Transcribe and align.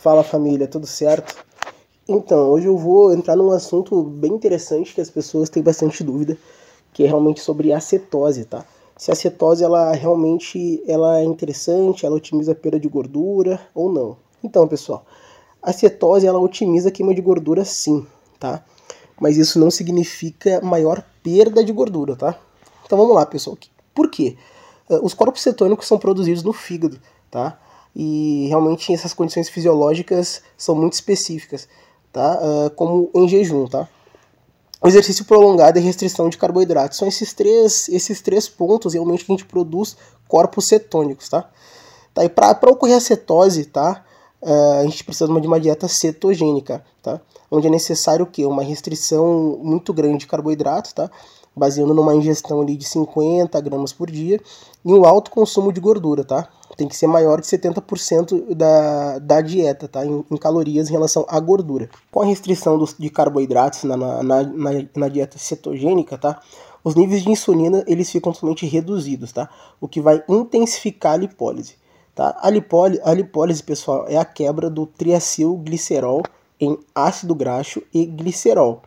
Fala 0.00 0.22
família, 0.22 0.68
tudo 0.68 0.86
certo? 0.86 1.44
Então, 2.08 2.50
hoje 2.50 2.68
eu 2.68 2.78
vou 2.78 3.12
entrar 3.12 3.34
num 3.34 3.50
assunto 3.50 4.00
bem 4.00 4.32
interessante 4.32 4.94
que 4.94 5.00
as 5.00 5.10
pessoas 5.10 5.48
têm 5.48 5.60
bastante 5.60 6.04
dúvida, 6.04 6.38
que 6.92 7.02
é 7.02 7.08
realmente 7.08 7.40
sobre 7.40 7.72
a 7.72 7.80
cetose, 7.80 8.44
tá? 8.44 8.64
Se 8.96 9.10
a 9.10 9.14
cetose 9.16 9.64
ela 9.64 9.90
realmente 9.90 10.80
ela 10.86 11.18
é 11.18 11.24
interessante, 11.24 12.06
ela 12.06 12.14
otimiza 12.14 12.52
a 12.52 12.54
perda 12.54 12.78
de 12.78 12.86
gordura 12.86 13.60
ou 13.74 13.92
não. 13.92 14.16
Então, 14.42 14.68
pessoal, 14.68 15.04
a 15.60 15.72
cetose 15.72 16.28
ela 16.28 16.38
otimiza 16.38 16.90
a 16.90 16.92
queima 16.92 17.12
de 17.12 17.20
gordura 17.20 17.64
sim, 17.64 18.06
tá? 18.38 18.64
Mas 19.20 19.36
isso 19.36 19.58
não 19.58 19.68
significa 19.68 20.60
maior 20.60 21.02
perda 21.24 21.64
de 21.64 21.72
gordura, 21.72 22.14
tá? 22.14 22.38
Então 22.86 22.96
vamos 22.96 23.16
lá, 23.16 23.26
pessoal. 23.26 23.58
Por 23.92 24.08
quê? 24.08 24.36
Eh, 24.88 25.00
os 25.02 25.12
corpos 25.12 25.42
cetônicos 25.42 25.88
são 25.88 25.98
produzidos 25.98 26.44
no 26.44 26.52
fígado, 26.52 27.00
tá? 27.28 27.58
E 27.94 28.46
realmente 28.48 28.92
essas 28.92 29.12
condições 29.12 29.48
fisiológicas 29.48 30.42
são 30.56 30.74
muito 30.74 30.92
específicas, 30.92 31.68
tá? 32.12 32.38
Uh, 32.40 32.70
como 32.70 33.10
em 33.14 33.28
jejum, 33.28 33.66
tá? 33.66 33.88
Exercício 34.84 35.24
prolongado 35.24 35.78
e 35.78 35.82
restrição 35.82 36.28
de 36.28 36.38
carboidratos 36.38 36.98
são 36.98 37.08
esses 37.08 37.32
três, 37.32 37.88
esses 37.88 38.20
três 38.20 38.48
pontos 38.48 38.94
realmente 38.94 39.24
que 39.24 39.32
a 39.32 39.36
gente 39.36 39.44
produz 39.44 39.96
corpos 40.28 40.66
cetônicos, 40.66 41.28
tá? 41.28 41.50
tá 42.14 42.24
e 42.24 42.28
para 42.28 42.56
ocorrer 42.70 42.96
a 42.96 43.00
cetose, 43.00 43.64
tá? 43.64 44.04
Uh, 44.40 44.80
a 44.80 44.84
gente 44.84 45.02
precisa 45.02 45.26
de 45.26 45.32
uma, 45.32 45.40
de 45.40 45.46
uma 45.48 45.58
dieta 45.58 45.88
cetogênica, 45.88 46.84
tá? 47.02 47.20
Onde 47.50 47.66
é 47.66 47.70
necessário 47.70 48.24
o 48.24 48.28
quê? 48.28 48.44
Uma 48.44 48.62
restrição 48.62 49.58
muito 49.60 49.92
grande 49.92 50.18
de 50.18 50.26
carboidratos, 50.26 50.92
tá? 50.92 51.10
baseando 51.58 51.92
numa 51.92 52.14
ingestão 52.14 52.60
ali 52.60 52.76
de 52.76 52.84
50 52.86 53.60
gramas 53.60 53.92
por 53.92 54.10
dia 54.10 54.40
e 54.84 54.92
um 54.92 55.04
alto 55.04 55.30
consumo 55.30 55.72
de 55.72 55.80
gordura, 55.80 56.24
tá? 56.24 56.48
Tem 56.78 56.86
que 56.86 56.96
ser 56.96 57.08
maior 57.08 57.40
de 57.40 57.46
70% 57.48 58.54
da, 58.54 59.18
da 59.18 59.40
dieta, 59.40 59.88
tá? 59.88 60.06
Em, 60.06 60.24
em, 60.30 60.36
calorias 60.36 60.88
em 60.88 60.92
relação 60.92 61.26
à 61.28 61.40
gordura. 61.40 61.90
Com 62.08 62.22
a 62.22 62.24
restrição 62.24 62.78
dos, 62.78 62.94
de 62.96 63.10
carboidratos 63.10 63.82
na, 63.82 63.96
na, 63.96 64.22
na, 64.22 64.70
na, 64.96 65.08
dieta 65.08 65.36
cetogênica, 65.38 66.16
tá? 66.16 66.40
Os 66.84 66.94
níveis 66.94 67.24
de 67.24 67.30
insulina 67.30 67.82
eles 67.88 68.08
ficam 68.08 68.32
totalmente 68.32 68.64
reduzidos, 68.64 69.32
tá? 69.32 69.50
O 69.80 69.88
que 69.88 70.00
vai 70.00 70.22
intensificar 70.28 71.14
a 71.14 71.16
lipólise. 71.16 71.74
Tá? 72.14 72.38
A, 72.40 72.48
lipólise, 72.48 73.02
a 73.04 73.12
lipólise, 73.12 73.60
pessoal, 73.60 74.06
é 74.08 74.16
a 74.16 74.24
quebra 74.24 74.70
do 74.70 74.86
triacilglicerol 74.86 76.22
em 76.60 76.78
ácido 76.94 77.34
graxo 77.34 77.82
e 77.92 78.06
glicerol. 78.06 78.82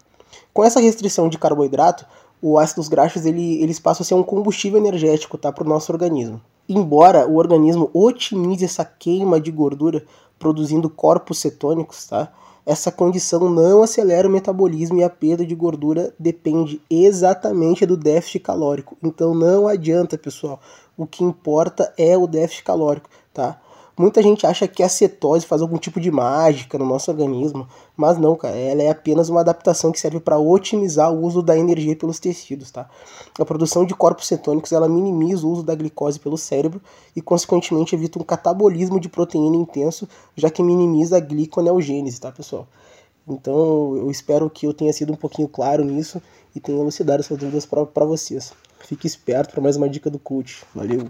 Com 0.53 0.63
essa 0.63 0.79
restrição 0.79 1.27
de 1.27 1.37
carboidrato, 1.37 2.05
o 2.41 2.57
ácidos 2.57 2.87
graxos 2.87 3.25
ele, 3.25 3.61
eles 3.61 3.79
passam 3.79 4.03
a 4.03 4.07
ser 4.07 4.13
um 4.13 4.23
combustível 4.23 4.79
energético 4.79 5.37
tá, 5.37 5.51
para 5.51 5.65
o 5.65 5.67
nosso 5.67 5.91
organismo. 5.91 6.41
Embora 6.73 7.27
o 7.27 7.35
organismo 7.35 7.89
otimize 7.93 8.63
essa 8.63 8.85
queima 8.85 9.41
de 9.41 9.51
gordura 9.51 10.05
produzindo 10.39 10.89
corpos 10.89 11.39
cetônicos, 11.39 12.07
tá? 12.07 12.31
essa 12.65 12.89
condição 12.89 13.49
não 13.49 13.83
acelera 13.83 14.25
o 14.25 14.31
metabolismo 14.31 14.97
e 14.99 15.03
a 15.03 15.09
perda 15.09 15.45
de 15.45 15.53
gordura 15.53 16.13
depende 16.17 16.81
exatamente 16.89 17.85
do 17.85 17.97
déficit 17.97 18.39
calórico. 18.39 18.97
Então 19.03 19.35
não 19.35 19.67
adianta, 19.67 20.17
pessoal. 20.17 20.61
O 20.95 21.05
que 21.05 21.25
importa 21.25 21.93
é 21.97 22.17
o 22.17 22.25
déficit 22.25 22.63
calórico, 22.63 23.09
tá? 23.33 23.59
Muita 24.01 24.19
gente 24.23 24.47
acha 24.47 24.67
que 24.67 24.81
a 24.81 24.89
cetose 24.89 25.45
faz 25.45 25.61
algum 25.61 25.77
tipo 25.77 25.99
de 25.99 26.09
mágica 26.09 26.75
no 26.75 26.87
nosso 26.87 27.11
organismo, 27.11 27.67
mas 27.95 28.17
não, 28.17 28.35
cara. 28.35 28.55
Ela 28.55 28.81
é 28.81 28.89
apenas 28.89 29.29
uma 29.29 29.41
adaptação 29.41 29.91
que 29.91 29.99
serve 29.99 30.19
para 30.19 30.39
otimizar 30.39 31.13
o 31.13 31.23
uso 31.23 31.43
da 31.43 31.55
energia 31.55 31.95
pelos 31.95 32.19
tecidos, 32.19 32.71
tá? 32.71 32.89
A 33.39 33.45
produção 33.45 33.85
de 33.85 33.93
corpos 33.93 34.27
cetônicos 34.27 34.71
ela 34.71 34.89
minimiza 34.89 35.45
o 35.45 35.51
uso 35.51 35.61
da 35.61 35.75
glicose 35.75 36.19
pelo 36.19 36.35
cérebro 36.35 36.81
e, 37.15 37.21
consequentemente, 37.21 37.93
evita 37.93 38.17
um 38.17 38.23
catabolismo 38.23 38.99
de 38.99 39.07
proteína 39.07 39.55
intenso, 39.55 40.09
já 40.35 40.49
que 40.49 40.63
minimiza 40.63 41.17
a 41.17 41.19
gliconeogênese, 41.19 42.19
tá, 42.19 42.31
pessoal? 42.31 42.67
Então, 43.27 43.95
eu 43.97 44.09
espero 44.09 44.49
que 44.49 44.65
eu 44.65 44.73
tenha 44.73 44.91
sido 44.91 45.13
um 45.13 45.15
pouquinho 45.15 45.47
claro 45.47 45.85
nisso 45.85 46.19
e 46.55 46.59
tenha 46.59 46.81
elucidado 46.81 47.21
essas 47.21 47.37
dúvidas 47.37 47.67
para 47.67 48.03
vocês. 48.03 48.51
Fique 48.79 49.05
esperto 49.05 49.51
para 49.51 49.61
mais 49.61 49.77
uma 49.77 49.87
dica 49.87 50.09
do 50.09 50.17
coach. 50.17 50.63
Valeu! 50.73 51.07